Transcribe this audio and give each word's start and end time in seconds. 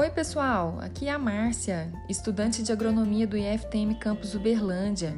Oi, 0.00 0.08
pessoal! 0.08 0.78
Aqui 0.80 1.08
é 1.08 1.10
a 1.10 1.18
Márcia, 1.18 1.92
estudante 2.08 2.62
de 2.62 2.72
agronomia 2.72 3.26
do 3.26 3.36
IFTM 3.36 3.96
Campus 3.96 4.34
Uberlândia. 4.34 5.14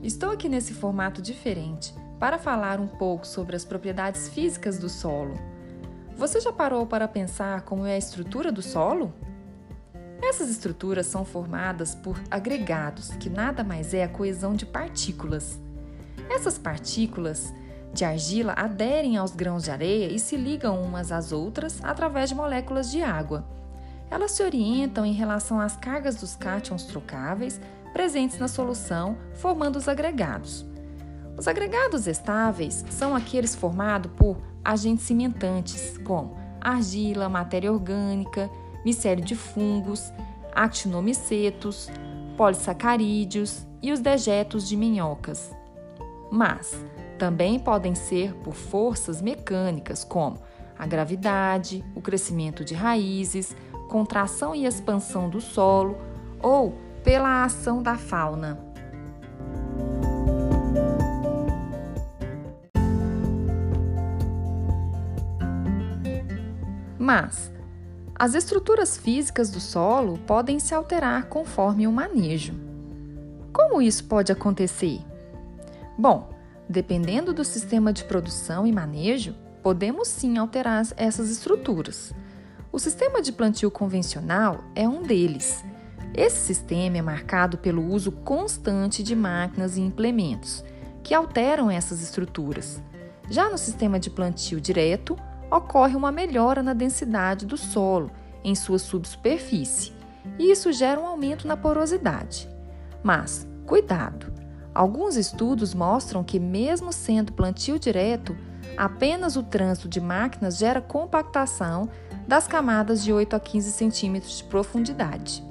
Estou 0.00 0.30
aqui 0.30 0.48
nesse 0.48 0.72
formato 0.72 1.20
diferente 1.20 1.92
para 2.20 2.38
falar 2.38 2.78
um 2.78 2.86
pouco 2.86 3.26
sobre 3.26 3.56
as 3.56 3.64
propriedades 3.64 4.28
físicas 4.28 4.78
do 4.78 4.88
solo. 4.88 5.34
Você 6.16 6.40
já 6.40 6.52
parou 6.52 6.86
para 6.86 7.08
pensar 7.08 7.62
como 7.62 7.84
é 7.84 7.94
a 7.94 7.98
estrutura 7.98 8.52
do 8.52 8.62
solo? 8.62 9.12
Essas 10.22 10.48
estruturas 10.48 11.06
são 11.06 11.24
formadas 11.24 11.92
por 11.92 12.16
agregados, 12.30 13.08
que 13.16 13.28
nada 13.28 13.64
mais 13.64 13.92
é 13.92 14.04
a 14.04 14.08
coesão 14.08 14.54
de 14.54 14.64
partículas. 14.64 15.58
Essas 16.30 16.56
partículas 16.56 17.52
de 17.92 18.04
argila 18.04 18.52
aderem 18.56 19.16
aos 19.16 19.32
grãos 19.32 19.64
de 19.64 19.72
areia 19.72 20.06
e 20.12 20.20
se 20.20 20.36
ligam 20.36 20.80
umas 20.80 21.10
às 21.10 21.32
outras 21.32 21.82
através 21.82 22.28
de 22.28 22.36
moléculas 22.36 22.88
de 22.88 23.02
água. 23.02 23.60
Elas 24.12 24.32
se 24.32 24.42
orientam 24.42 25.06
em 25.06 25.14
relação 25.14 25.58
às 25.58 25.74
cargas 25.74 26.16
dos 26.16 26.36
cátions 26.36 26.84
trocáveis 26.84 27.58
presentes 27.94 28.38
na 28.38 28.46
solução, 28.46 29.16
formando 29.32 29.76
os 29.76 29.88
agregados. 29.88 30.66
Os 31.34 31.48
agregados 31.48 32.06
estáveis 32.06 32.84
são 32.90 33.16
aqueles 33.16 33.54
formados 33.54 34.12
por 34.14 34.36
agentes 34.62 35.06
cimentantes, 35.06 35.96
como 36.04 36.36
argila, 36.60 37.26
matéria 37.26 37.72
orgânica, 37.72 38.50
micélio 38.84 39.24
de 39.24 39.34
fungos, 39.34 40.12
actinomicetos, 40.54 41.88
polissacarídeos 42.36 43.66
e 43.80 43.92
os 43.92 44.00
dejetos 44.00 44.68
de 44.68 44.76
minhocas. 44.76 45.50
Mas 46.30 46.84
também 47.18 47.58
podem 47.58 47.94
ser 47.94 48.34
por 48.44 48.52
forças 48.52 49.22
mecânicas, 49.22 50.04
como 50.04 50.38
a 50.78 50.86
gravidade, 50.86 51.82
o 51.94 52.02
crescimento 52.02 52.62
de 52.62 52.74
raízes, 52.74 53.56
contração 53.92 54.54
e 54.54 54.64
expansão 54.64 55.28
do 55.28 55.38
solo 55.38 55.98
ou 56.40 56.72
pela 57.04 57.44
ação 57.44 57.82
da 57.82 57.94
fauna. 57.94 58.58
Mas 66.98 67.52
as 68.14 68.34
estruturas 68.34 68.96
físicas 68.96 69.50
do 69.50 69.60
solo 69.60 70.16
podem 70.26 70.58
se 70.58 70.74
alterar 70.74 71.26
conforme 71.26 71.86
o 71.86 71.92
manejo. 71.92 72.54
Como 73.52 73.82
isso 73.82 74.04
pode 74.04 74.32
acontecer? 74.32 75.00
Bom, 75.98 76.30
dependendo 76.66 77.34
do 77.34 77.44
sistema 77.44 77.92
de 77.92 78.04
produção 78.04 78.66
e 78.66 78.72
manejo, 78.72 79.34
podemos 79.62 80.08
sim 80.08 80.38
alterar 80.38 80.82
essas 80.96 81.28
estruturas. 81.28 82.14
O 82.72 82.78
sistema 82.78 83.20
de 83.20 83.30
plantio 83.32 83.70
convencional 83.70 84.64
é 84.74 84.88
um 84.88 85.02
deles. 85.02 85.62
Esse 86.14 86.38
sistema 86.38 86.96
é 86.96 87.02
marcado 87.02 87.58
pelo 87.58 87.84
uso 87.84 88.10
constante 88.10 89.02
de 89.02 89.14
máquinas 89.14 89.76
e 89.76 89.82
implementos, 89.82 90.64
que 91.02 91.12
alteram 91.12 91.70
essas 91.70 92.02
estruturas. 92.02 92.82
Já 93.28 93.50
no 93.50 93.58
sistema 93.58 94.00
de 94.00 94.08
plantio 94.08 94.58
direto, 94.58 95.18
ocorre 95.50 95.94
uma 95.94 96.10
melhora 96.10 96.62
na 96.62 96.72
densidade 96.72 97.44
do 97.44 97.58
solo 97.58 98.10
em 98.42 98.54
sua 98.54 98.78
subsuperfície, 98.78 99.92
e 100.38 100.50
isso 100.50 100.72
gera 100.72 100.98
um 100.98 101.06
aumento 101.06 101.46
na 101.46 101.58
porosidade. 101.58 102.48
Mas, 103.02 103.46
cuidado! 103.66 104.32
Alguns 104.74 105.16
estudos 105.16 105.74
mostram 105.74 106.24
que, 106.24 106.40
mesmo 106.40 106.90
sendo 106.90 107.34
plantio 107.34 107.78
direto, 107.78 108.34
apenas 108.78 109.36
o 109.36 109.42
trânsito 109.42 109.90
de 109.90 110.00
máquinas 110.00 110.56
gera 110.56 110.80
compactação 110.80 111.90
das 112.26 112.46
camadas 112.46 113.02
de 113.02 113.12
8 113.12 113.36
a 113.36 113.40
15 113.40 113.70
centímetros 113.72 114.38
de 114.38 114.44
profundidade. 114.44 115.44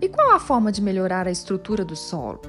E 0.00 0.08
qual 0.08 0.32
a 0.32 0.38
forma 0.38 0.70
de 0.70 0.82
melhorar 0.82 1.26
a 1.26 1.30
estrutura 1.30 1.84
do 1.84 1.96
solo? 1.96 2.42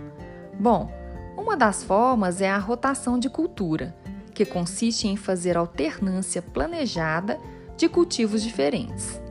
Bom, 0.60 0.92
uma 1.38 1.56
das 1.56 1.84
formas 1.84 2.42
é 2.42 2.50
a 2.50 2.58
rotação 2.58 3.20
de 3.20 3.30
cultura, 3.30 3.96
que 4.34 4.46
consiste 4.46 5.08
em 5.08 5.16
fazer 5.16 5.58
alternância 5.58 6.42
planejada 6.42 7.40
de 7.78 7.88
cultivos 7.88 8.42
diferentes. 8.42 9.22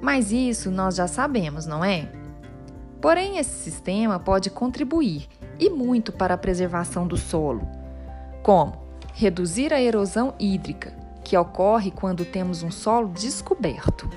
Mas 0.00 0.32
isso 0.32 0.70
nós 0.70 0.96
já 0.96 1.06
sabemos, 1.06 1.66
não 1.66 1.84
é? 1.84 2.10
Porém, 3.00 3.38
esse 3.38 3.70
sistema 3.70 4.18
pode 4.18 4.50
contribuir 4.50 5.28
e 5.58 5.68
muito 5.68 6.12
para 6.12 6.34
a 6.34 6.38
preservação 6.38 7.06
do 7.06 7.16
solo, 7.16 7.68
como 8.42 8.82
reduzir 9.12 9.72
a 9.72 9.80
erosão 9.80 10.34
hídrica, 10.38 11.03
que 11.24 11.36
ocorre 11.36 11.90
quando 11.90 12.24
temos 12.24 12.62
um 12.62 12.70
solo 12.70 13.08
descoberto. 13.08 14.08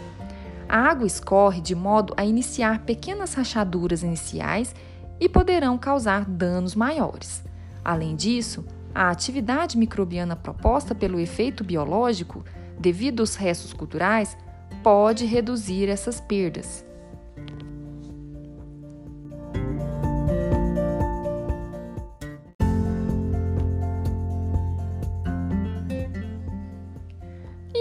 A 0.67 0.77
água 0.77 1.07
escorre 1.07 1.61
de 1.61 1.73
modo 1.73 2.13
a 2.17 2.25
iniciar 2.25 2.79
pequenas 2.79 3.33
rachaduras 3.33 4.03
iniciais 4.03 4.75
e 5.19 5.29
poderão 5.29 5.77
causar 5.77 6.25
danos 6.25 6.75
maiores. 6.75 7.43
Além 7.83 8.15
disso, 8.15 8.65
a 8.93 9.09
atividade 9.09 9.77
microbiana 9.77 10.35
proposta 10.35 10.93
pelo 10.93 11.19
efeito 11.19 11.63
biológico, 11.63 12.43
devido 12.77 13.21
aos 13.21 13.35
restos 13.35 13.71
culturais, 13.71 14.37
pode 14.83 15.25
reduzir 15.25 15.87
essas 15.87 16.19
perdas. 16.19 16.86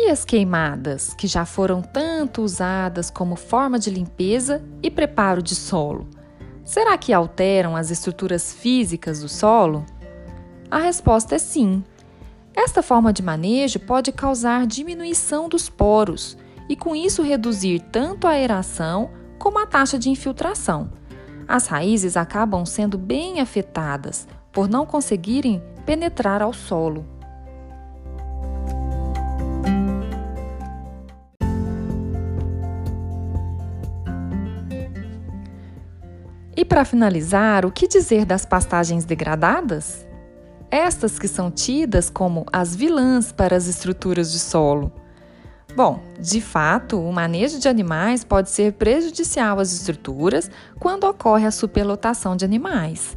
E 0.07 0.09
as 0.09 0.25
queimadas, 0.25 1.13
que 1.15 1.27
já 1.27 1.45
foram 1.45 1.83
tanto 1.83 2.41
usadas 2.41 3.11
como 3.11 3.35
forma 3.35 3.77
de 3.77 3.91
limpeza 3.91 4.63
e 4.81 4.89
preparo 4.89 5.43
de 5.43 5.57
solo? 5.57 6.07
Será 6.65 6.97
que 6.97 7.13
alteram 7.13 7.75
as 7.75 7.91
estruturas 7.91 8.53
físicas 8.53 9.19
do 9.19 9.29
solo? 9.29 9.85
A 10.71 10.79
resposta 10.79 11.35
é 11.35 11.39
sim. 11.39 11.83
Esta 12.55 12.85
forma 12.85 13.13
de 13.13 13.21
manejo 13.21 13.81
pode 13.81 14.13
causar 14.13 14.65
diminuição 14.65 15.49
dos 15.49 15.69
poros 15.69 16.39
e, 16.69 16.77
com 16.77 16.95
isso, 16.95 17.21
reduzir 17.21 17.81
tanto 17.91 18.29
a 18.29 18.31
aeração 18.31 19.11
como 19.41 19.59
a 19.59 19.67
taxa 19.67 19.99
de 19.99 20.09
infiltração. 20.09 20.89
As 21.49 21.67
raízes 21.67 22.17
acabam 22.17 22.65
sendo 22.65 22.97
bem 22.97 23.41
afetadas 23.41 24.29
por 24.53 24.69
não 24.69 24.87
conseguirem 24.87 25.61
penetrar 25.85 26.43
ao 26.43 26.53
solo. 26.53 27.05
E 36.57 36.65
para 36.65 36.87
finalizar, 36.87 37.67
o 37.67 37.71
que 37.71 37.87
dizer 37.87 38.25
das 38.25 38.47
pastagens 38.47 39.05
degradadas? 39.05 40.07
Estas 40.71 41.19
que 41.19 41.29
são 41.29 41.51
tidas 41.51 42.09
como 42.09 42.47
as 42.51 42.75
vilãs 42.75 43.31
para 43.31 43.55
as 43.55 43.67
estruturas 43.67 44.33
de 44.33 44.39
solo. 44.39 44.91
Bom, 45.77 46.01
de 46.19 46.41
fato, 46.41 46.99
o 46.99 47.13
manejo 47.13 47.59
de 47.59 47.69
animais 47.69 48.25
pode 48.25 48.49
ser 48.49 48.73
prejudicial 48.73 49.61
às 49.61 49.71
estruturas 49.75 50.51
quando 50.81 51.05
ocorre 51.05 51.45
a 51.45 51.51
superlotação 51.51 52.35
de 52.35 52.47
animais. 52.47 53.15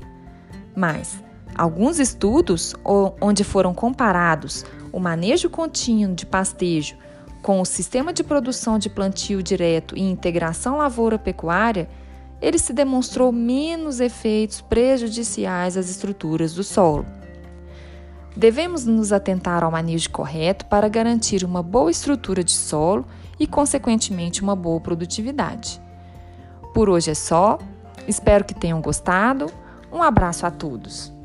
Mas 0.75 1.23
alguns 1.55 1.97
estudos 1.97 2.75
onde 3.21 3.45
foram 3.45 3.73
comparados 3.73 4.65
o 4.91 4.99
manejo 4.99 5.49
contínuo 5.49 6.13
de 6.13 6.25
pastejo 6.25 6.97
com 7.41 7.61
o 7.61 7.65
sistema 7.65 8.11
de 8.11 8.21
produção 8.21 8.77
de 8.77 8.89
plantio 8.89 9.41
direto 9.41 9.95
e 9.97 10.01
integração 10.01 10.77
lavoura-pecuária, 10.77 11.87
ele 12.41 12.57
se 12.57 12.73
demonstrou 12.73 13.31
menos 13.31 13.99
efeitos 13.99 14.61
prejudiciais 14.61 15.75
às 15.75 15.89
estruturas 15.89 16.53
do 16.53 16.63
solo. 16.63 17.05
Devemos 18.35 18.85
nos 18.85 19.11
atentar 19.11 19.63
ao 19.63 19.71
manejo 19.71 20.09
correto 20.11 20.65
para 20.65 20.87
garantir 20.87 21.43
uma 21.43 21.61
boa 21.61 21.91
estrutura 21.91 22.43
de 22.43 22.51
solo 22.51 23.05
e, 23.39 23.45
consequentemente, 23.45 24.41
uma 24.41 24.55
boa 24.55 24.79
produtividade. 24.79 25.81
Por 26.73 26.89
hoje 26.89 27.11
é 27.11 27.15
só, 27.15 27.57
espero 28.07 28.45
que 28.45 28.53
tenham 28.53 28.81
gostado. 28.81 29.51
Um 29.91 30.01
abraço 30.01 30.45
a 30.45 30.51
todos! 30.51 31.18